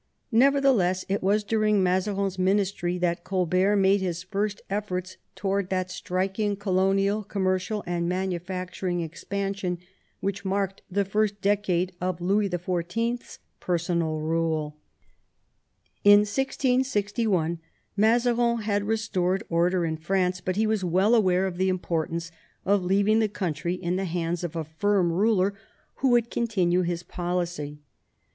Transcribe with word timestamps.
Nevertheless, 0.31 1.05
it 1.09 1.21
was 1.21 1.43
during 1.43 1.83
Mazarin's 1.83 2.39
ministry 2.39 2.97
that 2.97 3.23
Colbert 3.23 3.75
made 3.75 4.01
his 4.01 4.23
first 4.23 4.59
efforts 4.67 5.17
towards 5.35 5.69
that 5.69 5.91
striking 5.91 6.55
colonial, 6.55 7.23
commercial, 7.23 7.83
and 7.85 8.09
manufacturing 8.09 9.01
expansion 9.01 9.77
which 10.19 10.43
marked 10.43 10.81
the 10.89 11.05
first 11.05 11.39
decade 11.39 11.93
of 12.01 12.19
Louis 12.19 12.49
XIV. 12.49 13.21
's 13.21 13.39
personal 13.59 14.21
rule. 14.21 14.75
Y^ 16.03 16.13
In 16.13 16.25
1661 16.25 17.59
Mazarin 17.95 18.61
had 18.63 18.85
restored 18.85 19.43
order 19.49 19.85
in 19.85 19.97
France, 19.97 20.41
but 20.41 20.55
he 20.55 20.65
was 20.65 20.83
well 20.83 21.13
aware 21.13 21.45
of 21.45 21.57
the 21.57 21.69
importance 21.69 22.31
of 22.65 22.83
leaving 22.83 23.19
the 23.19 23.29
country 23.29 23.75
in 23.75 23.97
the 23.97 24.05
hands 24.05 24.43
of 24.43 24.55
a 24.55 24.63
firm 24.63 25.11
ruler 25.11 25.53
who 25.97 26.09
would 26.09 26.31
continue 26.31 26.81
his 26.81 27.03
policy. 27.03 27.77